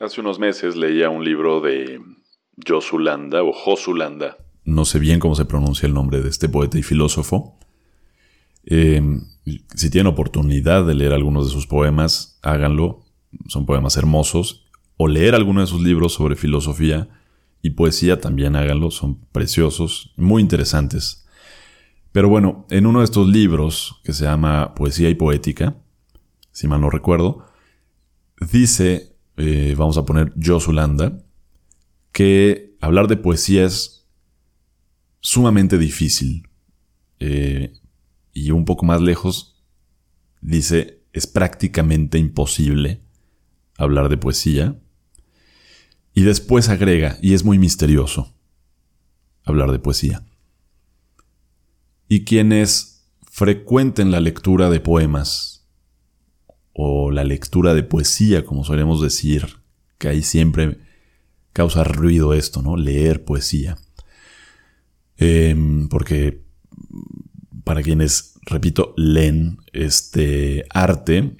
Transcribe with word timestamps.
Hace 0.00 0.20
unos 0.20 0.38
meses 0.38 0.76
leía 0.76 1.10
un 1.10 1.24
libro 1.24 1.60
de 1.60 2.00
Josulanda 2.64 3.42
o 3.42 3.52
Josulanda. 3.52 4.38
No 4.64 4.84
sé 4.84 5.00
bien 5.00 5.18
cómo 5.18 5.34
se 5.34 5.44
pronuncia 5.44 5.88
el 5.88 5.94
nombre 5.94 6.20
de 6.20 6.28
este 6.28 6.48
poeta 6.48 6.78
y 6.78 6.84
filósofo. 6.84 7.58
Eh, 8.64 9.02
si 9.74 9.90
tienen 9.90 10.12
oportunidad 10.12 10.86
de 10.86 10.94
leer 10.94 11.12
algunos 11.12 11.46
de 11.46 11.52
sus 11.52 11.66
poemas, 11.66 12.38
háganlo. 12.42 13.00
Son 13.48 13.66
poemas 13.66 13.96
hermosos. 13.96 14.68
O 14.98 15.08
leer 15.08 15.34
alguno 15.34 15.62
de 15.62 15.66
sus 15.66 15.82
libros 15.82 16.12
sobre 16.12 16.36
filosofía 16.36 17.08
y 17.60 17.70
poesía, 17.70 18.20
también 18.20 18.54
háganlo. 18.54 18.92
Son 18.92 19.18
preciosos, 19.32 20.12
muy 20.16 20.42
interesantes. 20.42 21.26
Pero 22.12 22.28
bueno, 22.28 22.66
en 22.70 22.86
uno 22.86 23.00
de 23.00 23.04
estos 23.04 23.26
libros, 23.26 24.00
que 24.04 24.12
se 24.12 24.26
llama 24.26 24.76
Poesía 24.76 25.08
y 25.08 25.16
Poética, 25.16 25.76
si 26.52 26.68
mal 26.68 26.80
no 26.80 26.88
recuerdo, 26.88 27.46
dice 28.52 29.07
eh, 29.38 29.74
vamos 29.78 29.96
a 29.96 30.04
poner 30.04 30.32
Josulanda, 30.44 31.24
que 32.10 32.76
hablar 32.80 33.06
de 33.06 33.16
poesía 33.16 33.64
es 33.64 34.06
sumamente 35.20 35.78
difícil. 35.78 36.48
Eh, 37.20 37.72
y 38.32 38.50
un 38.50 38.64
poco 38.64 38.84
más 38.84 39.00
lejos, 39.00 39.62
dice, 40.40 41.02
es 41.12 41.26
prácticamente 41.26 42.18
imposible 42.18 43.00
hablar 43.76 44.08
de 44.08 44.16
poesía. 44.16 44.76
Y 46.14 46.22
después 46.22 46.68
agrega, 46.68 47.16
y 47.22 47.34
es 47.34 47.44
muy 47.44 47.58
misterioso 47.58 48.34
hablar 49.44 49.70
de 49.70 49.78
poesía. 49.78 50.26
Y 52.08 52.24
quienes 52.24 53.08
frecuenten 53.30 54.10
la 54.10 54.18
lectura 54.18 54.68
de 54.68 54.80
poemas 54.80 55.57
o 56.80 57.10
la 57.10 57.24
lectura 57.24 57.74
de 57.74 57.82
poesía, 57.82 58.44
como 58.44 58.62
solemos 58.62 59.02
decir, 59.02 59.56
que 59.98 60.06
ahí 60.06 60.22
siempre 60.22 60.78
causa 61.52 61.82
ruido 61.82 62.34
esto, 62.34 62.62
¿no? 62.62 62.76
Leer 62.76 63.24
poesía. 63.24 63.76
Em, 65.16 65.88
porque 65.88 66.44
para 67.64 67.82
quienes, 67.82 68.38
repito, 68.42 68.94
leen 68.96 69.58
este 69.72 70.66
arte, 70.70 71.36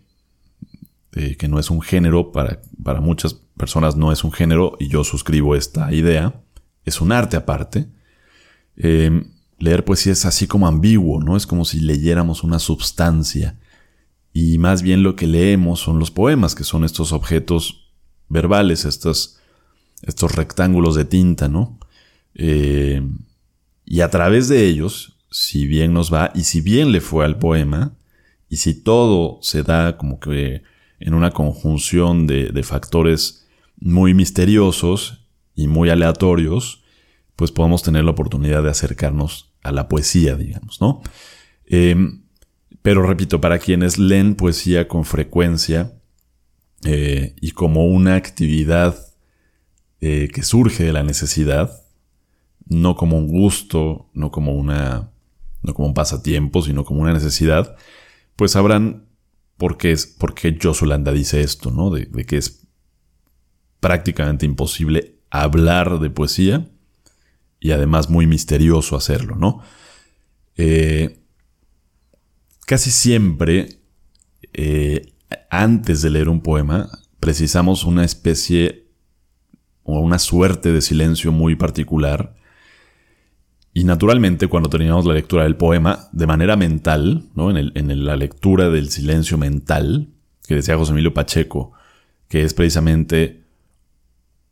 eh, 1.12 1.36
que 1.36 1.46
no 1.46 1.60
es 1.60 1.70
un 1.70 1.82
género, 1.82 2.32
para, 2.32 2.60
para 2.82 3.00
muchas 3.00 3.34
personas 3.56 3.94
no 3.94 4.10
es 4.10 4.24
un 4.24 4.32
género, 4.32 4.76
y 4.80 4.88
yo 4.88 5.04
suscribo 5.04 5.54
esta 5.54 5.92
idea, 5.92 6.42
es 6.84 7.00
un 7.00 7.12
arte 7.12 7.36
aparte. 7.36 7.86
Em, 8.76 9.30
leer 9.60 9.84
poesía 9.84 10.14
es 10.14 10.24
así 10.24 10.48
como 10.48 10.66
ambiguo, 10.66 11.22
¿no? 11.22 11.36
Es 11.36 11.46
como 11.46 11.64
si 11.64 11.78
leyéramos 11.78 12.42
una 12.42 12.58
substancia 12.58 13.56
y 14.40 14.56
más 14.58 14.82
bien 14.82 15.02
lo 15.02 15.16
que 15.16 15.26
leemos 15.26 15.80
son 15.80 15.98
los 15.98 16.12
poemas, 16.12 16.54
que 16.54 16.62
son 16.62 16.84
estos 16.84 17.10
objetos 17.10 17.90
verbales, 18.28 18.84
estos, 18.84 19.40
estos 20.02 20.36
rectángulos 20.36 20.94
de 20.94 21.04
tinta, 21.04 21.48
¿no? 21.48 21.80
Eh, 22.36 23.02
y 23.84 24.00
a 24.00 24.10
través 24.10 24.46
de 24.46 24.64
ellos, 24.66 25.16
si 25.28 25.66
bien 25.66 25.92
nos 25.92 26.14
va 26.14 26.30
y 26.36 26.44
si 26.44 26.60
bien 26.60 26.92
le 26.92 27.00
fue 27.00 27.24
al 27.24 27.40
poema, 27.40 27.96
y 28.48 28.58
si 28.58 28.74
todo 28.74 29.40
se 29.42 29.64
da 29.64 29.96
como 29.96 30.20
que 30.20 30.62
en 31.00 31.14
una 31.14 31.32
conjunción 31.32 32.28
de, 32.28 32.62
factores 32.62 33.48
muy 33.80 34.14
misteriosos 34.14 35.26
y 35.56 35.66
muy 35.66 35.90
aleatorios, 35.90 36.84
pues 37.34 37.50
podemos 37.50 37.82
tener 37.82 38.04
la 38.04 38.12
oportunidad 38.12 38.62
de 38.62 38.70
acercarnos 38.70 39.52
a 39.64 39.72
la 39.72 39.88
poesía, 39.88 40.36
digamos, 40.36 40.80
¿no? 40.80 41.02
Eh, 41.66 41.96
pero 42.82 43.02
repito, 43.02 43.40
para 43.40 43.58
quienes 43.58 43.98
leen 43.98 44.34
poesía 44.34 44.88
con 44.88 45.04
frecuencia 45.04 45.92
eh, 46.84 47.34
y 47.40 47.50
como 47.50 47.86
una 47.86 48.14
actividad 48.14 48.96
eh, 50.00 50.28
que 50.32 50.42
surge 50.42 50.84
de 50.84 50.92
la 50.92 51.02
necesidad, 51.02 51.82
no 52.66 52.94
como 52.96 53.18
un 53.18 53.28
gusto, 53.28 54.08
no 54.14 54.30
como 54.30 54.54
una, 54.54 55.10
no 55.62 55.74
como 55.74 55.88
un 55.88 55.94
pasatiempo, 55.94 56.62
sino 56.62 56.84
como 56.84 57.00
una 57.00 57.12
necesidad, 57.12 57.76
pues 58.36 58.52
sabrán 58.52 59.08
por 59.56 59.76
qué 59.76 59.90
es, 59.92 60.06
por 60.06 60.34
qué 60.34 60.56
Josulanda 60.60 61.12
dice 61.12 61.40
esto, 61.40 61.70
¿no? 61.70 61.90
De, 61.90 62.06
que 62.24 62.36
es 62.36 62.66
prácticamente 63.80 64.46
imposible 64.46 65.16
hablar 65.30 65.98
de 65.98 66.10
poesía 66.10 66.68
y 67.60 67.72
además 67.72 68.08
muy 68.08 68.26
misterioso 68.26 68.96
hacerlo, 68.96 69.34
¿no? 69.34 69.62
Eh, 70.56 71.18
Casi 72.68 72.90
siempre, 72.90 73.80
eh, 74.52 75.14
antes 75.48 76.02
de 76.02 76.10
leer 76.10 76.28
un 76.28 76.42
poema, 76.42 76.90
precisamos 77.18 77.84
una 77.84 78.04
especie 78.04 78.90
o 79.84 80.00
una 80.00 80.18
suerte 80.18 80.70
de 80.70 80.82
silencio 80.82 81.32
muy 81.32 81.56
particular. 81.56 82.36
Y 83.72 83.84
naturalmente, 83.84 84.48
cuando 84.48 84.68
terminamos 84.68 85.06
la 85.06 85.14
lectura 85.14 85.44
del 85.44 85.56
poema, 85.56 86.10
de 86.12 86.26
manera 86.26 86.58
mental, 86.58 87.30
¿no? 87.34 87.48
en, 87.56 87.72
en 87.74 88.04
la 88.04 88.16
lectura 88.16 88.68
del 88.68 88.90
silencio 88.90 89.38
mental, 89.38 90.10
que 90.46 90.56
decía 90.56 90.76
José 90.76 90.92
Emilio 90.92 91.14
Pacheco, 91.14 91.72
que 92.28 92.42
es 92.42 92.52
precisamente 92.52 93.44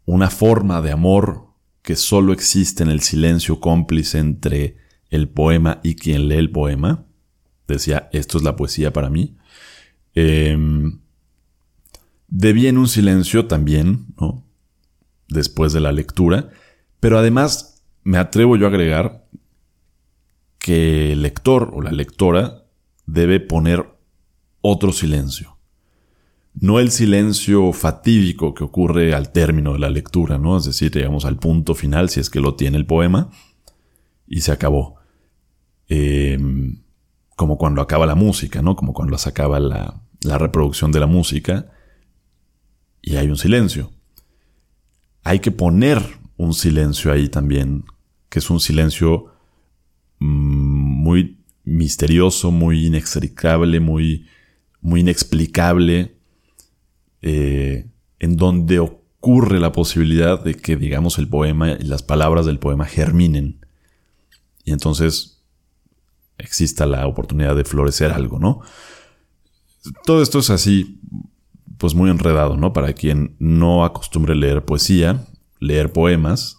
una 0.07 0.31
forma 0.31 0.81
de 0.81 0.91
amor 0.91 1.49
que 1.83 1.97
solo 1.97 2.33
existe 2.33 2.83
en 2.83 2.89
el 2.89 3.03
silencio 3.03 3.61
cómplice 3.61 4.21
entre 4.21 4.79
el 5.11 5.29
poema 5.29 5.81
y 5.83 5.97
quien 5.97 6.29
lee 6.29 6.37
el 6.37 6.51
poema, 6.51 7.05
decía, 7.75 8.09
esto 8.13 8.39
es 8.39 8.45
la 8.45 8.57
poesía 8.57 8.93
para 8.93 9.11
mí. 9.11 9.37
Eh, 10.15 10.57
debí 12.29 12.67
en 12.67 12.79
un 12.79 12.89
silencio 12.89 13.47
también, 13.47 14.07
¿no? 14.21 14.45
Después 15.29 15.73
de 15.73 15.81
la 15.81 15.93
lectura, 15.93 16.51
pero 17.01 17.19
además 17.19 17.83
me 18.05 18.19
atrevo 18.19 18.57
yo 18.57 18.67
a 18.67 18.69
agregar 18.69 19.27
que 20.59 21.13
el 21.13 21.23
lector 21.23 21.71
o 21.75 21.83
la 21.83 21.93
lectora 21.93 22.65
debe 23.07 23.41
poner 23.41 23.87
otro 24.61 24.93
silencio. 24.93 25.57
No 26.55 26.81
el 26.81 26.91
silencio 26.91 27.73
fatídico 27.73 28.55
que 28.55 28.65
ocurre 28.65 29.15
al 29.15 29.31
término 29.31 29.75
de 29.75 29.79
la 29.79 29.91
lectura, 29.91 30.39
¿no? 30.39 30.57
Es 30.57 30.65
decir, 30.65 30.91
llegamos 30.91 31.25
al 31.25 31.37
punto 31.37 31.75
final, 31.75 32.09
si 32.09 32.21
es 32.21 32.31
que 32.31 32.41
lo 32.41 32.55
tiene 32.55 32.79
el 32.79 32.87
poema, 32.87 33.31
y 34.27 34.41
se 34.41 34.53
acabó. 34.53 34.97
Eh, 35.89 36.39
como 37.37 37.59
cuando 37.59 37.83
acaba 37.83 38.07
la 38.07 38.15
música, 38.15 38.63
¿no? 38.63 38.75
Como 38.75 38.95
cuando 38.95 39.17
se 39.19 39.29
acaba 39.29 39.61
la, 39.61 40.03
reproducción 40.23 40.91
de 40.91 40.99
la 40.99 41.07
música 41.07 41.71
y 43.01 43.15
hay 43.17 43.29
un 43.29 43.37
silencio. 43.37 43.93
Hay 45.23 45.39
que 45.39 45.53
poner 45.53 46.03
un 46.37 46.53
silencio 46.55 47.13
ahí 47.13 47.29
también, 47.29 47.85
que 48.29 48.41
es 48.41 48.51
un 48.51 48.59
silencio 48.59 49.27
mm, 50.19 50.27
muy 50.27 51.39
misterioso, 51.63 52.51
muy 52.51 52.87
inextricable, 52.87 53.79
muy, 53.79 54.27
muy 54.81 55.01
inexplicable, 55.01 56.17
eh, 57.23 57.87
en 58.19 58.37
donde 58.37 58.81
ocurre 58.81 59.61
la 59.61 59.73
posibilidad 59.73 60.43
de 60.43 60.55
que, 60.55 60.77
digamos, 60.77 61.19
el 61.19 61.29
poema 61.29 61.73
y 61.73 61.85
las 61.85 62.03
palabras 62.03 62.47
del 62.47 62.59
poema 62.59 62.87
germinen. 62.87 63.61
Y 64.65 64.73
entonces 64.73 65.36
exista 66.39 66.87
la 66.87 67.07
oportunidad 67.07 67.57
de 67.57 67.65
florecer 67.65 68.13
algo, 68.13 68.39
¿no? 68.39 68.61
Todo 70.05 70.23
esto 70.23 70.41
es 70.41 70.51
así, 70.51 71.01
pues 71.79 71.95
muy 71.95 72.11
enredado, 72.11 72.57
¿no? 72.57 72.73
Para 72.73 72.93
quien 72.93 73.37
no 73.39 73.85
acostumbre 73.85 74.35
leer 74.35 74.65
poesía, 74.65 75.25
leer 75.61 75.93
poemas, 75.93 76.59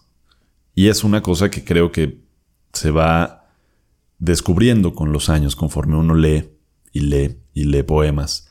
y 0.73 0.87
es 0.87 1.03
una 1.03 1.21
cosa 1.21 1.49
que 1.49 1.63
creo 1.63 1.91
que 1.91 2.21
se 2.71 2.91
va 2.91 3.49
descubriendo 4.19 4.93
con 4.93 5.11
los 5.11 5.29
años 5.29 5.55
conforme 5.55 5.95
uno 5.95 6.15
lee 6.15 6.49
y 6.91 7.01
lee 7.01 7.37
y 7.53 7.65
lee 7.65 7.83
poemas. 7.83 8.49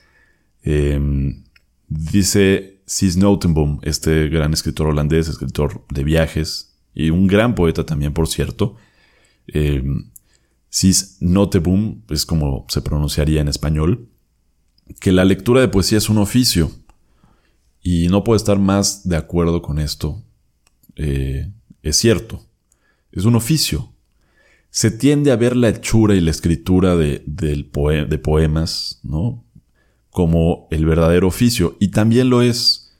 Em, 0.62 1.44
dice 1.88 2.82
Cis 2.86 3.16
Notenboom, 3.16 3.80
este 3.82 4.28
gran 4.28 4.52
escritor 4.52 4.88
holandés, 4.88 5.28
escritor 5.28 5.84
de 5.88 6.04
viajes 6.04 6.76
y 6.94 7.10
un 7.10 7.26
gran 7.26 7.54
poeta 7.54 7.86
también, 7.86 8.12
por 8.12 8.28
cierto, 8.28 8.76
eh, 9.48 9.82
Cis 10.76 11.16
Noteboom, 11.20 12.02
es 12.10 12.26
como 12.26 12.66
se 12.68 12.82
pronunciaría 12.82 13.40
en 13.40 13.48
español, 13.48 14.10
que 15.00 15.10
la 15.10 15.24
lectura 15.24 15.62
de 15.62 15.68
poesía 15.68 15.96
es 15.96 16.10
un 16.10 16.18
oficio. 16.18 16.70
Y 17.80 18.08
no 18.08 18.24
puedo 18.24 18.36
estar 18.36 18.58
más 18.58 19.08
de 19.08 19.16
acuerdo 19.16 19.62
con 19.62 19.78
esto. 19.78 20.22
Eh, 20.96 21.50
es 21.82 21.96
cierto. 21.96 22.44
Es 23.10 23.24
un 23.24 23.36
oficio. 23.36 23.90
Se 24.68 24.90
tiende 24.90 25.30
a 25.30 25.36
ver 25.36 25.56
la 25.56 25.70
hechura 25.70 26.14
y 26.14 26.20
la 26.20 26.30
escritura 26.30 26.94
de, 26.94 27.22
de 27.24 28.18
poemas, 28.18 29.00
¿no? 29.02 29.42
Como 30.10 30.68
el 30.70 30.84
verdadero 30.84 31.28
oficio. 31.28 31.78
Y 31.80 31.88
también 31.88 32.28
lo 32.28 32.42
es, 32.42 32.94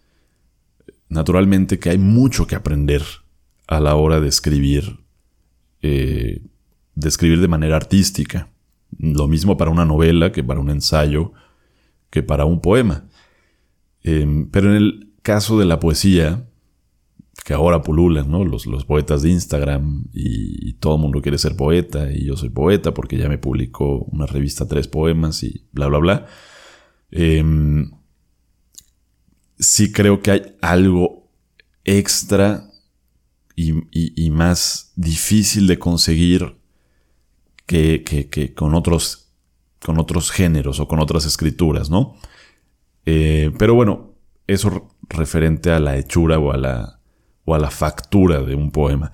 naturalmente, 1.11 1.78
que 1.78 1.90
hay 1.90 1.99
mucho 1.99 2.46
que 2.46 2.55
aprender 2.55 3.02
a 3.67 3.81
la 3.81 3.96
hora 3.96 4.19
de 4.20 4.28
escribir 4.28 5.00
eh, 5.82 6.40
de 6.96 7.08
escribir 7.08 7.40
de 7.40 7.48
manera 7.48 7.76
artística. 7.76 8.48
Lo 8.98 9.28
mismo 9.28 9.56
para 9.56 9.70
una 9.70 9.84
novela 9.84 10.32
que 10.32 10.43
para 10.43 10.58
un 10.58 10.70
ensayo, 10.70 11.32
que 12.10 12.25
para 12.25 12.44
un 12.44 12.60
poema. 12.60 13.04
Em, 14.02 14.50
pero 14.50 14.70
en 14.70 14.76
el 14.76 15.12
caso 15.22 15.58
de 15.58 15.66
la 15.66 15.78
poesía, 15.78 16.46
que 17.44 17.54
ahora 17.54 17.82
pululan, 17.82 18.31
¿no? 18.31 18.44
Los, 18.44 18.66
los 18.66 18.84
poetas 18.84 19.22
de 19.22 19.31
Instagram 19.31 20.06
y, 20.12 20.75
todo 20.75 20.96
el 20.96 21.00
mundo 21.00 21.22
quiere 21.22 21.38
ser 21.38 21.56
poeta 21.56 22.12
y 22.12 22.26
yo 22.26 22.37
soy 22.37 22.50
poeta 22.50 22.93
porque 22.93 23.16
ya 23.16 23.28
me 23.28 23.38
publicó 23.38 24.00
una 24.10 24.26
revista 24.26 24.66
tres 24.66 24.88
poemas 24.88 25.42
y 25.42 25.66
bla, 25.72 25.87
bla, 25.87 25.99
bla. 25.99 26.26
Em, 27.10 27.90
sí 29.58 29.92
creo 29.92 30.20
que 30.20 30.31
hay 30.32 30.42
algo 30.60 31.31
extra 31.84 32.69
y, 33.54 34.31
más 34.31 34.92
difícil 34.96 35.66
de 35.66 35.78
conseguir 35.78 36.56
que, 37.66 38.54
con, 38.56 38.74
otros, 38.74 39.32
con 39.84 39.98
otros 39.98 40.30
géneros 40.30 40.80
o 40.80 40.88
con 40.88 41.00
otras 41.00 41.26
escrituras, 41.26 41.90
¿no? 41.90 42.16
Eh, 43.04 43.52
pero 43.58 43.74
bueno, 43.74 44.14
eso 44.46 44.88
referente 45.08 45.70
a 45.70 45.80
la 45.80 45.96
hechura 45.96 46.38
o 46.38 46.52
a 46.52 46.56
la, 46.56 47.00
o 47.44 47.54
a 47.54 47.58
la 47.58 47.70
factura 47.70 48.42
de 48.42 48.54
un 48.54 48.70
poema. 48.70 49.12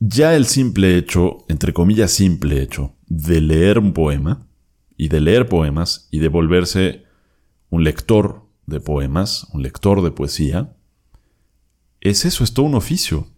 Ya 0.00 0.36
el 0.36 0.46
simple 0.46 0.96
hecho, 0.96 1.44
entre 1.48 1.72
comillas 1.72 2.12
simple 2.12 2.62
hecho, 2.62 2.94
de 3.06 3.40
leer 3.40 3.78
un 3.78 3.92
poema 3.92 4.46
y 4.96 5.08
de 5.08 5.20
leer 5.20 5.48
poemas 5.48 6.08
y 6.10 6.18
de 6.18 6.28
volverse 6.28 7.04
un 7.70 7.84
lector 7.84 8.46
de 8.66 8.80
poemas, 8.80 9.46
un 9.52 9.62
lector 9.62 10.02
de 10.02 10.10
poesía, 10.10 10.76
es 12.00 12.24
eso, 12.24 12.44
es 12.44 12.54
todo 12.54 12.66
un 12.66 12.74
oficio. 12.74 13.28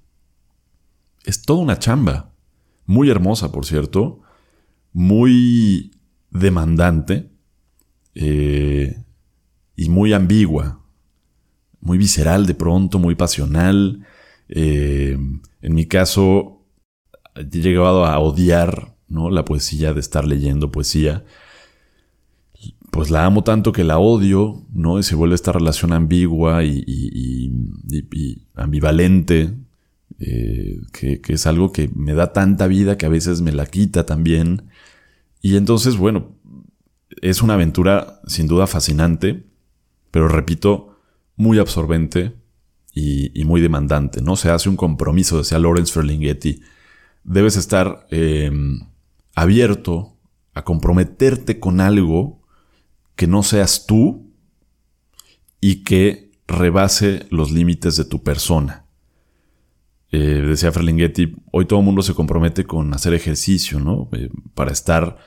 Es 1.25 1.43
toda 1.43 1.61
una 1.61 1.79
chamba. 1.79 2.30
Muy 2.87 3.11
hermosa, 3.11 3.53
por 3.53 3.67
cierto. 3.67 4.21
Muy 4.93 5.93
demandante. 6.31 7.31
Eh, 8.15 9.05
y 9.77 9.89
muy 9.89 10.13
ambigua. 10.13 10.85
Muy 11.81 11.99
visceral 11.99 12.47
de 12.47 12.55
pronto, 12.55 12.99
muy 12.99 13.15
pasional. 13.15 14.07
Eh, 14.49 15.17
en 15.63 15.75
mi 15.75 15.87
caso, 15.87 16.67
he 17.35 17.45
llegado 17.45 18.05
a 18.05 18.19
odiar 18.19 18.97
¿no? 19.09 19.31
la 19.31 19.45
poesía, 19.45 19.95
de 19.95 20.01
estar 20.01 20.27
leyendo 20.27 20.71
poesía 20.71 21.25
pues 22.91 23.11
la 23.11 23.25
amo 23.25 23.45
tanto 23.45 23.73
que 23.73 23.85
la 23.85 23.99
odio, 23.99 24.67
¿no? 24.73 24.99
Y 24.99 25.03
se 25.03 25.15
vuelve 25.15 25.35
esta 25.35 25.53
relación 25.53 25.93
ambigua 25.93 26.65
y, 26.65 27.53
ambivalente, 28.55 29.55
eh, 30.21 30.81
que, 30.93 31.21
es 31.29 31.47
algo 31.47 31.73
que 31.73 31.91
me 31.95 32.13
da 32.13 32.35
tanta 32.35 32.67
vida 32.67 32.99
que 32.99 33.07
a 33.07 33.11
veces 33.11 33.41
me 33.41 33.53
la 33.53 33.67
quita 33.67 34.05
también. 34.05 34.69
Y 35.41 35.57
entonces, 35.57 35.97
bueno, 35.97 36.37
es 37.23 37.43
una 37.43 37.55
aventura 37.55 38.21
sin 38.27 38.47
duda 38.47 38.67
fascinante, 38.67 39.47
pero 40.11 40.29
repito, 40.29 40.99
muy 41.37 41.59
absorbente 41.59 42.37
y, 42.93 43.45
muy 43.45 43.63
demandante, 43.63 44.21
¿no? 44.21 44.37
Se 44.37 44.51
hace 44.51 44.69
un 44.69 44.77
compromiso, 44.77 45.39
decía 45.39 45.59
Lawrence 45.59 45.93
Ferlinghetti, 45.93 46.61
debes 47.25 47.57
estar 47.57 48.07
eh, 48.11 48.51
abierto 49.35 50.17
a 50.53 50.65
comprometerte 50.65 51.59
con 51.59 51.81
algo 51.81 52.43
que 53.17 53.27
no 53.27 53.43
seas 53.43 53.87
tú 53.87 54.31
y 55.61 55.85
que 55.85 56.33
rebase 56.47 57.27
los 57.31 57.51
límites 57.51 57.97
de 57.97 58.05
tu 58.05 58.23
persona. 58.23 58.80
Eh, 60.13 60.45
decía 60.47 60.73
Ferlinghetti, 60.73 61.37
hoy 61.53 61.67
todo 61.67 61.79
el 61.79 61.85
mundo 61.85 62.03
se 62.03 62.15
compromete 62.15 62.65
con 62.65 62.93
hacer 62.95 63.15
ejercicio, 63.15 63.79
¿no? 63.79 64.09
Eh, 64.13 64.29
para 64.55 64.73
estar 64.73 65.19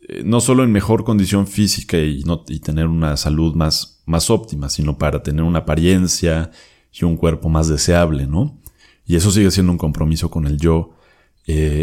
eh, 0.00 0.22
no 0.24 0.40
solo 0.40 0.62
en 0.62 0.72
mejor 0.72 1.04
condición 1.04 1.46
física 1.46 1.98
y, 1.98 2.22
no, 2.24 2.44
tener 2.44 2.86
una 2.86 3.16
salud 3.16 3.54
más, 3.54 4.02
más 4.06 4.30
óptima, 4.30 4.68
sino 4.68 4.98
para 4.98 5.22
tener 5.22 5.42
una 5.42 5.60
apariencia 5.60 6.50
y 6.92 7.04
un 7.04 7.16
cuerpo 7.16 7.48
más 7.48 7.68
deseable, 7.68 8.26
¿no? 8.26 8.60
Y 9.04 9.16
eso 9.16 9.30
sigue 9.30 9.50
siendo 9.50 9.72
un 9.72 9.78
compromiso 9.78 10.30
con 10.30 10.46
el 10.46 10.58
yo. 10.58 10.94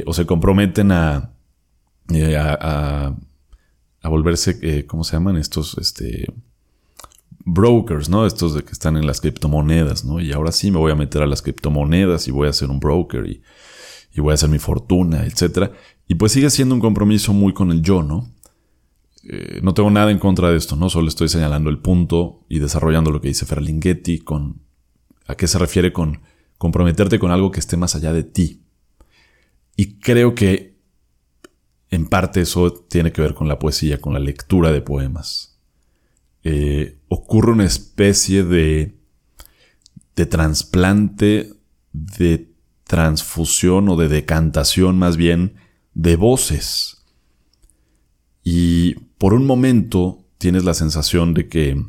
o 0.06 0.13
se 0.13 0.25
comprometen 0.25 0.91
a, 0.91 1.33
a 2.09 3.15
a 4.01 4.09
volverse, 4.09 4.57
eh, 4.62 4.86
¿cómo 4.86 5.03
se 5.03 5.13
llaman? 5.13 5.38
Estos, 5.38 5.77
este, 5.77 6.25
brokers, 7.54 8.10
¿no? 8.10 8.25
Estos 8.25 8.54
de 8.54 8.63
que 8.63 8.72
están 8.72 8.98
en 8.98 9.07
las 9.07 9.22
criptomonedas, 9.22 10.06
¿no? 10.06 10.19
Y 10.19 10.31
ahora 10.31 10.51
sí 10.51 10.72
me 10.72 10.78
voy 10.78 10.92
a 10.92 10.96
meter 10.96 11.22
a 11.22 11.28
las 11.28 11.42
criptomonedas 11.42 12.28
y 12.28 12.31
voy 12.31 12.48
a 12.48 12.54
ser 12.54 12.69
un 12.69 12.80
broker 12.80 13.25
y, 13.25 13.42
voy 14.18 14.31
a 14.31 14.34
hacer 14.34 14.50
mi 14.50 14.60
fortuna, 14.60 15.25
etc. 15.25 15.72
Y 16.07 16.16
pues 16.16 16.34
sigue 16.34 16.50
siendo 16.50 16.75
un 16.75 16.81
compromiso 16.81 17.31
muy 17.34 17.54
con 17.54 17.72
el 17.72 17.81
yo, 17.81 18.04
¿no? 18.04 18.30
Eh, 19.24 19.62
no 19.63 19.74
tengo 19.74 19.90
nada 19.90 20.12
en 20.12 20.19
contra 20.19 20.50
de 20.50 20.57
esto, 20.57 20.75
¿no? 20.75 20.90
Solo 20.90 21.07
estoy 21.07 21.30
señalando 21.30 21.69
el 21.69 21.80
punto 21.80 22.46
y 22.50 22.60
desarrollando 22.60 23.12
lo 23.12 23.22
que 23.22 23.30
dice 23.30 23.46
Ferlinghetti 23.46 24.19
con 24.19 24.62
a 25.28 25.36
qué 25.36 25.48
se 25.48 25.60
refiere 25.60 25.94
con 25.94 26.22
comprometerte 26.57 27.19
con 27.19 27.31
algo 27.31 27.51
que 27.51 27.60
esté 27.60 27.78
más 27.78 27.96
allá 27.96 28.12
de 28.12 28.24
ti. 28.24 28.66
Y 29.78 30.00
creo 30.00 30.36
que 30.36 30.78
en 31.90 32.07
parte 32.07 32.42
eso 32.42 32.74
tiene 32.74 33.12
que 33.12 33.22
ver 33.22 33.34
con 33.34 33.48
la 33.48 33.60
poesía, 33.60 34.01
con 34.01 34.13
la 34.13 34.19
lectura 34.19 34.72
de 34.72 34.81
poemas. 34.81 35.59
Eh, 36.44 37.00
ocurre 37.07 37.51
una 37.51 37.65
especie 37.65 38.44
de, 38.44 38.95
de 40.15 40.25
trasplante, 40.25 41.53
de 41.91 42.50
transfusión 42.86 43.89
o 43.89 43.95
de 43.95 44.07
decantación 44.07 44.97
más 44.97 45.18
bien 45.18 45.56
de 45.94 46.15
voces. 46.15 47.06
Y 48.44 48.95
por 49.18 49.33
un 49.33 49.45
momento 49.45 50.25
tienes 50.38 50.63
la 50.63 50.74
sensación 50.74 51.33
de 51.33 51.47
que 51.50 51.86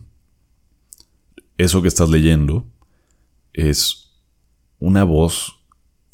eso 1.57 1.83
que 1.83 1.89
estás 1.89 2.11
leyendo 2.11 2.67
es 3.53 4.11
una 4.79 5.05
voz 5.05 5.61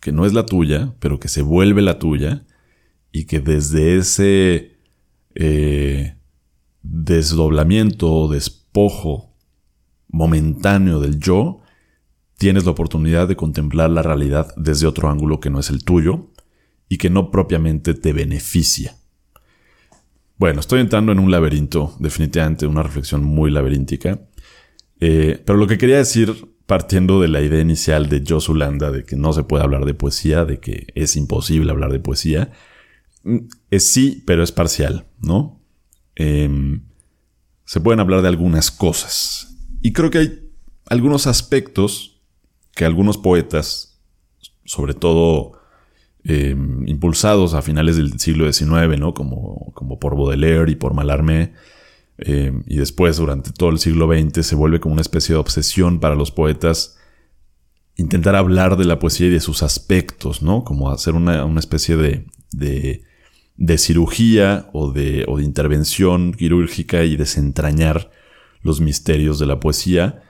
que 0.00 0.12
no 0.12 0.26
es 0.26 0.32
la 0.32 0.46
tuya, 0.46 0.94
pero 1.00 1.18
que 1.18 1.28
se 1.28 1.42
vuelve 1.42 1.82
la 1.82 1.98
tuya 1.98 2.44
y 3.10 3.24
que 3.24 3.40
desde 3.40 3.96
ese 3.96 4.76
eh, 5.34 6.16
desdoblamiento 6.90 8.12
o 8.12 8.28
despojo 8.28 9.34
momentáneo 10.08 11.00
del 11.00 11.18
yo, 11.18 11.60
tienes 12.38 12.64
la 12.64 12.70
oportunidad 12.72 13.28
de 13.28 13.36
contemplar 13.36 13.90
la 13.90 14.02
realidad 14.02 14.52
desde 14.56 14.86
otro 14.86 15.08
ángulo 15.10 15.40
que 15.40 15.50
no 15.50 15.60
es 15.60 15.70
el 15.70 15.84
tuyo 15.84 16.30
y 16.88 16.98
que 16.98 17.10
no 17.10 17.30
propiamente 17.30 17.94
te 17.94 18.12
beneficia. 18.12 18.96
Bueno, 20.38 20.60
estoy 20.60 20.80
entrando 20.80 21.12
en 21.12 21.18
un 21.18 21.30
laberinto, 21.30 21.96
definitivamente 21.98 22.66
una 22.66 22.82
reflexión 22.82 23.24
muy 23.24 23.50
laberíntica, 23.50 24.20
eh, 25.00 25.42
pero 25.44 25.58
lo 25.58 25.66
que 25.66 25.78
quería 25.78 25.96
decir, 25.96 26.54
partiendo 26.66 27.20
de 27.20 27.28
la 27.28 27.40
idea 27.40 27.60
inicial 27.60 28.08
de 28.08 28.22
Josulanda 28.26 28.90
de 28.90 29.04
que 29.04 29.16
no 29.16 29.32
se 29.32 29.44
puede 29.44 29.64
hablar 29.64 29.86
de 29.86 29.94
poesía, 29.94 30.44
de 30.44 30.60
que 30.60 30.88
es 30.94 31.16
imposible 31.16 31.70
hablar 31.70 31.90
de 31.90 32.00
poesía, 32.00 32.52
es 33.70 33.90
sí, 33.90 34.22
pero 34.26 34.42
es 34.42 34.52
parcial, 34.52 35.06
¿no? 35.20 35.60
Em, 36.16 36.82
se 37.64 37.80
pueden 37.80 38.00
hablar 38.00 38.22
de 38.22 38.28
algunas 38.28 38.70
cosas. 38.70 39.56
Y 39.82 39.92
creo 39.92 40.10
que 40.10 40.18
hay 40.18 40.50
algunos 40.86 41.26
aspectos 41.26 42.22
que 42.74 42.84
algunos 42.84 43.18
poetas, 43.18 44.00
sobre 44.64 44.94
todo 44.94 45.52
em, 46.24 46.86
impulsados 46.88 47.54
a 47.54 47.62
finales 47.62 47.96
del 47.96 48.18
siglo 48.18 48.52
XIX, 48.52 48.98
¿no? 48.98 49.14
Como, 49.14 49.72
como 49.74 49.98
por 49.98 50.16
Baudelaire 50.16 50.72
y 50.72 50.74
por 50.74 50.92
Mallarmé, 50.92 51.52
em, 52.18 52.64
y 52.66 52.76
después 52.76 53.16
durante 53.18 53.52
todo 53.52 53.70
el 53.70 53.78
siglo 53.78 54.08
XX 54.08 54.44
se 54.44 54.56
vuelve 54.56 54.80
como 54.80 54.94
una 54.94 55.02
especie 55.02 55.34
de 55.34 55.38
obsesión 55.38 56.00
para 56.00 56.16
los 56.16 56.32
poetas 56.32 56.96
intentar 57.96 58.36
hablar 58.36 58.76
de 58.76 58.84
la 58.84 58.98
poesía 58.98 59.28
y 59.28 59.30
de 59.30 59.40
sus 59.40 59.62
aspectos, 59.62 60.42
¿no? 60.42 60.64
Como 60.64 60.90
hacer 60.90 61.14
una, 61.14 61.58
especie 61.58 61.96
de, 61.96 62.26
de 62.52 63.05
cirugía 63.78 64.68
o 64.72 64.92
de, 64.92 65.24
o 65.28 65.38
de 65.38 65.44
intervención 65.44 66.32
quirúrgica 66.32 67.04
y 67.04 67.16
desentrañar 67.16 68.10
los 68.62 68.80
misterios 68.80 69.38
de 69.38 69.46
la 69.46 69.60
poesía. 69.60 70.22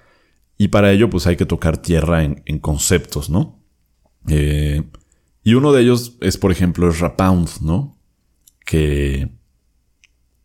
Y 0.59 0.68
para 0.68 0.92
ello, 0.92 1.11
pues 1.11 1.26
hay 1.26 1.37
que 1.37 1.47
tocar 1.47 1.78
tierra 1.78 2.23
en, 2.25 2.59
conceptos, 2.61 3.28
¿no? 3.28 3.61
Eh, 4.28 4.83
y 5.42 5.54
uno 5.54 5.73
de 5.73 5.83
ellos 5.83 6.16
es, 6.21 6.38
por 6.38 6.50
ejemplo, 6.50 6.90
Rapound, 6.90 7.49
¿no? 7.61 7.99
Que, 8.64 9.28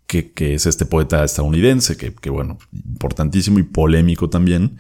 que, 0.08 0.54
es 0.54 0.66
este 0.66 0.86
poeta 0.86 1.24
estadounidense, 1.24 1.96
que, 1.96 2.30
bueno, 2.30 2.58
importantísimo 2.74 3.60
y 3.60 3.64
polémico 3.64 4.30
también, 4.30 4.78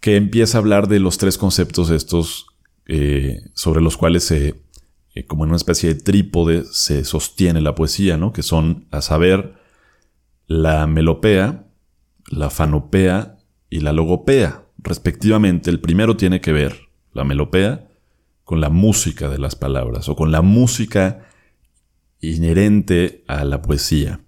que 0.00 0.16
empieza 0.16 0.56
a 0.56 0.60
hablar 0.60 0.88
de 0.88 0.98
los 0.98 1.18
tres 1.18 1.36
conceptos 1.36 1.90
estos 1.90 2.46
eh, 2.86 3.42
sobre 3.54 3.82
los 3.82 3.96
cuales 3.96 4.24
se, 4.24 4.56
eh, 5.14 5.26
como 5.26 5.44
en 5.44 5.50
una 5.50 5.56
especie 5.56 5.94
de 5.94 6.00
trípode 6.00 6.64
se 6.70 7.04
sostiene 7.04 7.60
la 7.60 7.74
poesía, 7.74 8.16
¿no? 8.16 8.32
Que 8.32 8.42
son, 8.42 8.86
a 8.90 9.00
saber, 9.02 9.54
la 10.46 10.86
melopea, 10.86 11.66
la 12.30 12.50
fanopea 12.50 13.38
y 13.68 13.80
la 13.80 13.92
logopea, 13.92 14.64
respectivamente. 14.78 15.70
El 15.70 15.80
primero 15.80 16.16
tiene 16.16 16.40
que 16.40 16.52
ver, 16.52 16.88
la 17.12 17.24
melopea, 17.24 17.88
con 18.44 18.60
la 18.60 18.70
música 18.70 19.28
de 19.28 19.38
las 19.38 19.54
palabras 19.54 20.08
o 20.08 20.16
con 20.16 20.32
la 20.32 20.42
música 20.42 21.28
inherente 22.20 23.24
a 23.28 23.44
la 23.44 23.62
poesía. 23.62 24.20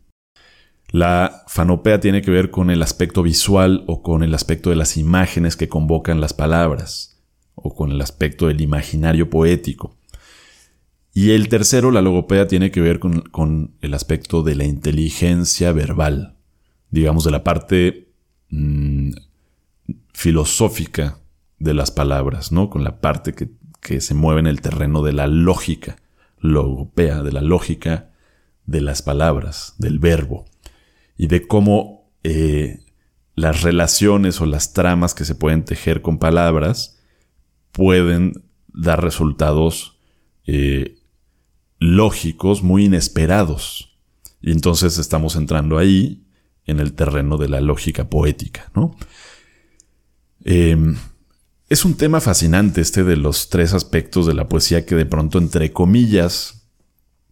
La 0.90 1.44
fanopea 1.48 2.00
tiene 2.00 2.22
que 2.22 2.30
ver 2.30 2.50
con 2.50 2.70
el 2.70 2.82
aspecto 2.82 3.22
visual 3.22 3.82
o 3.86 4.02
con 4.02 4.22
el 4.22 4.34
aspecto 4.34 4.70
de 4.70 4.76
las 4.76 4.96
imágenes 4.96 5.56
que 5.56 5.68
convocan 5.68 6.20
las 6.20 6.34
palabras, 6.34 7.20
o 7.54 7.74
con 7.74 7.90
el 7.90 8.00
aspecto 8.00 8.48
del 8.48 8.60
imaginario 8.60 9.30
poético. 9.30 9.96
Y 11.22 11.30
el 11.30 11.48
tercero, 11.48 11.92
la 11.92 12.02
logopea, 12.02 12.48
tiene 12.48 12.72
que 12.72 12.80
ver 12.80 12.98
con, 12.98 13.76
el 13.80 13.94
aspecto 13.94 14.42
de 14.42 14.56
la 14.56 14.64
inteligencia 14.64 15.70
verbal, 15.70 16.34
digamos, 16.90 17.22
de 17.22 17.30
la 17.30 17.44
parte 17.44 18.08
mm, 18.48 19.12
filosófica 20.12 21.20
de 21.60 21.74
las 21.74 21.92
palabras, 21.92 22.50
¿no? 22.50 22.70
Con 22.70 22.82
la 22.82 23.00
parte 23.00 23.34
que, 23.34 23.50
que 23.80 24.00
se 24.00 24.14
mueve 24.14 24.40
en 24.40 24.48
el 24.48 24.60
terreno 24.62 25.04
de 25.04 25.12
la 25.12 25.28
lógica, 25.28 25.94
logopea, 26.40 27.22
de 27.22 27.30
la 27.30 27.40
lógica 27.40 28.10
de 28.66 28.80
las 28.80 29.02
palabras, 29.02 29.76
del 29.78 30.00
verbo 30.00 30.46
y 31.16 31.28
de 31.28 31.46
cómo 31.46 32.10
eh, 32.24 32.80
las 33.36 33.62
relaciones 33.62 34.40
o 34.40 34.46
las 34.46 34.72
tramas 34.72 35.14
que 35.14 35.24
se 35.24 35.36
pueden 35.36 35.64
tejer 35.64 36.02
con 36.02 36.18
palabras 36.18 36.98
pueden 37.70 38.32
dar 38.74 39.04
resultados 39.04 40.00
eh, 40.48 40.98
lógicos 41.82 42.62
muy 42.62 42.84
inesperados. 42.84 43.98
Y 44.40 44.52
entonces 44.52 44.98
estamos 44.98 45.36
entrando 45.36 45.78
ahí 45.78 46.24
en 46.64 46.80
el 46.80 46.94
terreno 46.94 47.36
de 47.36 47.48
la 47.48 47.60
lógica 47.60 48.08
poética, 48.08 48.70
¿no? 48.74 48.96
Em, 50.44 50.96
es 51.68 51.84
un 51.84 51.96
tema 51.96 52.20
fascinante 52.20 52.80
este 52.80 53.04
de 53.04 53.16
los 53.16 53.48
tres 53.48 53.72
aspectos 53.72 54.26
de 54.26 54.34
la 54.34 54.48
poesía 54.48 54.86
que 54.86 54.94
de 54.94 55.06
pronto, 55.06 55.38
entre 55.38 55.72
comillas, 55.72 56.68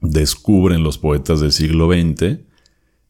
descubren 0.00 0.82
los 0.82 0.98
poetas 0.98 1.40
del 1.40 1.52
siglo 1.52 1.88
XX 1.92 2.40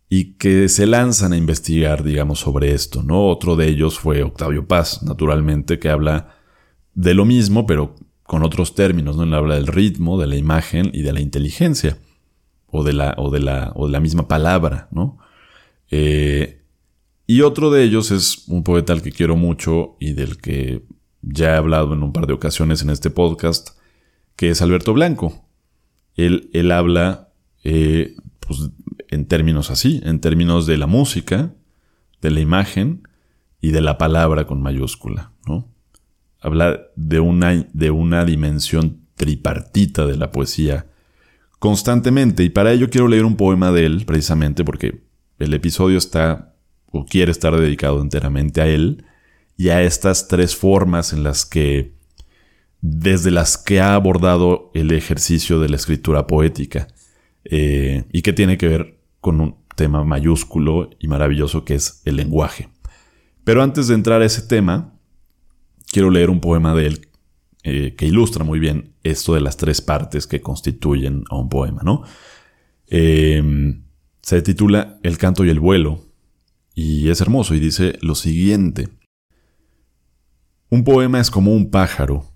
y 0.08 0.34
que 0.34 0.68
se 0.68 0.86
lanzan 0.86 1.32
a 1.32 1.36
investigar, 1.36 2.02
digamos, 2.02 2.40
sobre 2.40 2.74
esto, 2.74 3.02
¿no? 3.02 3.28
Otro 3.28 3.56
de 3.56 3.68
ellos 3.68 3.98
fue 3.98 4.22
Octavio 4.22 4.66
Paz, 4.66 5.02
naturalmente, 5.02 5.78
que 5.78 5.88
habla 5.88 6.36
de 6.94 7.14
lo 7.14 7.24
mismo, 7.24 7.64
pero 7.66 7.94
con 8.30 8.44
otros 8.44 8.76
términos, 8.76 9.16
¿no? 9.16 9.24
Él 9.24 9.34
habla 9.34 9.56
del 9.56 9.66
ritmo, 9.66 10.16
de 10.16 10.28
la 10.28 10.36
imagen 10.36 10.92
y 10.94 11.02
de 11.02 11.12
la 11.12 11.20
inteligencia, 11.20 11.98
o 12.68 12.84
de 12.84 12.92
la, 12.92 13.16
o 13.18 13.28
de 13.28 13.40
la, 13.40 13.72
o 13.74 13.86
de 13.86 13.92
la 13.92 13.98
misma 13.98 14.28
palabra, 14.28 14.86
¿no? 14.92 15.18
Eh, 15.90 16.62
y 17.26 17.40
otro 17.40 17.72
de 17.72 17.82
ellos 17.82 18.12
es 18.12 18.46
un 18.46 18.62
poeta 18.62 18.92
al 18.92 19.02
que 19.02 19.10
quiero 19.10 19.34
mucho 19.34 19.96
y 19.98 20.12
del 20.12 20.36
que 20.36 20.84
ya 21.22 21.54
he 21.54 21.56
hablado 21.56 21.92
en 21.92 22.04
un 22.04 22.12
par 22.12 22.28
de 22.28 22.32
ocasiones 22.32 22.82
en 22.82 22.90
este 22.90 23.10
podcast, 23.10 23.70
que 24.36 24.50
es 24.50 24.62
Alberto 24.62 24.94
Blanco. 24.94 25.48
Él, 26.14 26.50
él 26.52 26.70
habla 26.70 27.30
eh, 27.64 28.14
pues, 28.38 28.70
en 29.08 29.26
términos 29.26 29.72
así, 29.72 30.02
en 30.04 30.20
términos 30.20 30.66
de 30.66 30.76
la 30.76 30.86
música, 30.86 31.52
de 32.22 32.30
la 32.30 32.38
imagen 32.38 33.08
y 33.60 33.72
de 33.72 33.80
la 33.80 33.98
palabra 33.98 34.46
con 34.46 34.62
mayúscula, 34.62 35.32
¿no? 35.48 35.66
Habla 36.40 36.80
de 36.96 37.20
una, 37.20 37.66
de 37.72 37.90
una 37.90 38.24
dimensión 38.24 39.00
tripartita 39.16 40.06
de 40.06 40.16
la 40.16 40.30
poesía 40.30 40.86
constantemente 41.58 42.42
y 42.42 42.48
para 42.48 42.72
ello 42.72 42.88
quiero 42.88 43.06
leer 43.06 43.26
un 43.26 43.36
poema 43.36 43.70
de 43.70 43.84
él 43.84 44.04
precisamente 44.06 44.64
porque 44.64 45.02
el 45.38 45.52
episodio 45.52 45.98
está 45.98 46.54
o 46.90 47.04
quiere 47.04 47.30
estar 47.30 47.54
dedicado 47.54 48.00
enteramente 48.00 48.62
a 48.62 48.66
él 48.66 49.04
y 49.56 49.68
a 49.68 49.82
estas 49.82 50.26
tres 50.26 50.56
formas 50.56 51.12
en 51.12 51.22
las 51.22 51.44
que 51.44 51.92
desde 52.80 53.30
las 53.30 53.58
que 53.58 53.80
ha 53.80 53.94
abordado 53.94 54.70
el 54.72 54.90
ejercicio 54.92 55.60
de 55.60 55.68
la 55.68 55.76
escritura 55.76 56.26
poética 56.26 56.88
eh, 57.44 58.04
y 58.10 58.22
que 58.22 58.32
tiene 58.32 58.56
que 58.56 58.68
ver 58.68 58.98
con 59.20 59.40
un 59.40 59.56
tema 59.76 60.02
mayúsculo 60.02 60.90
y 60.98 61.08
maravilloso 61.08 61.64
que 61.64 61.74
es 61.74 62.00
el 62.06 62.16
lenguaje. 62.16 62.68
Pero 63.44 63.62
antes 63.62 63.88
de 63.88 63.94
entrar 63.94 64.22
a 64.22 64.24
ese 64.24 64.42
tema, 64.42 64.94
quiero 65.90 66.10
leer 66.10 66.30
un 66.30 66.40
poema 66.40 66.74
de 66.74 66.86
él 66.86 67.08
eh, 67.62 67.94
que 67.96 68.06
ilustra 68.06 68.44
muy 68.44 68.58
bien 68.58 68.94
esto 69.02 69.34
de 69.34 69.40
las 69.40 69.56
tres 69.56 69.80
partes 69.80 70.26
que 70.26 70.40
constituyen 70.40 71.24
a 71.30 71.36
un 71.36 71.48
poema, 71.48 71.82
¿no? 71.84 72.02
Em, 72.86 73.84
se 74.22 74.42
titula 74.42 74.98
El 75.02 75.18
canto 75.18 75.44
y 75.44 75.50
el 75.50 75.60
vuelo 75.60 76.06
y 76.74 77.10
es 77.10 77.20
hermoso 77.20 77.54
y 77.54 77.60
dice 77.60 77.98
lo 78.00 78.14
siguiente. 78.14 78.88
Un 80.70 80.84
poema 80.84 81.20
es 81.20 81.30
como 81.30 81.52
un 81.52 81.70
pájaro. 81.70 82.32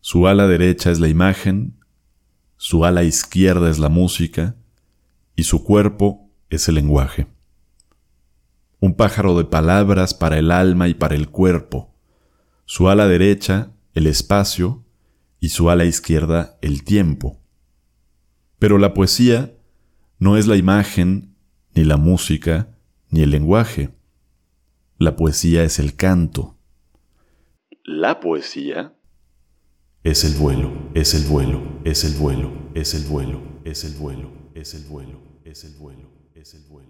Su 0.00 0.26
ala 0.26 0.46
derecha 0.46 0.90
es 0.90 0.98
la 0.98 1.08
imagen, 1.08 1.78
su 2.56 2.84
ala 2.84 3.04
izquierda 3.04 3.70
es 3.70 3.78
la 3.78 3.88
música, 3.88 4.56
y 5.36 5.44
su 5.44 5.62
cuerpo 5.62 6.32
es 6.50 6.68
el 6.68 6.76
lenguaje. 6.76 7.26
Un 8.80 8.94
pájaro 8.94 9.36
de 9.36 9.44
palabras 9.44 10.14
para 10.14 10.38
el 10.38 10.50
alma 10.50 10.88
y 10.88 10.94
para 10.94 11.14
el 11.14 11.28
cuerpo, 11.28 11.97
su 12.68 12.90
ala 12.90 13.08
derecha 13.08 13.72
el 13.94 14.06
espacio 14.06 14.84
y 15.40 15.48
su 15.48 15.70
ala 15.70 15.86
izquierda 15.86 16.58
el 16.60 16.84
tiempo. 16.84 17.40
Pero 18.58 18.76
la 18.76 18.92
poesía 18.92 19.54
no 20.18 20.36
es 20.36 20.46
la 20.46 20.56
imagen, 20.56 21.34
ni 21.74 21.84
la 21.84 21.96
música, 21.96 22.76
ni 23.08 23.22
el 23.22 23.30
lenguaje. 23.30 23.94
La 24.98 25.16
poesía 25.16 25.64
es 25.64 25.78
el 25.78 25.96
canto. 25.96 26.58
La 27.84 28.20
poesía 28.20 28.92
es 30.04 30.24
el 30.24 30.34
vuelo, 30.34 30.90
es 30.92 31.14
el 31.14 31.24
vuelo, 31.24 31.80
es 31.84 32.04
el 32.04 32.12
vuelo, 32.18 32.52
es 32.74 32.92
el 32.92 33.04
vuelo, 33.06 33.40
es 33.64 33.84
el 33.84 33.94
vuelo, 33.94 34.30
es 34.54 34.74
el 34.74 34.84
vuelo 34.84 35.28
es 35.48 35.64
el 35.64 35.74
vuelo, 35.76 36.10
es 36.34 36.52
el 36.52 36.62
vuelo. 36.64 36.78